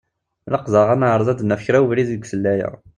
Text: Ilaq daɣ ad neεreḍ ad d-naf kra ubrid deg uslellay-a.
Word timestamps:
Ilaq 0.47 0.65
daɣ 0.73 0.87
ad 0.89 0.99
neεreḍ 0.99 1.27
ad 1.29 1.37
d-naf 1.39 1.61
kra 1.65 1.79
ubrid 1.83 2.07
deg 2.11 2.23
uslellay-a. 2.25 2.69